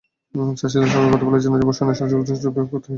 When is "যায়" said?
1.57-1.67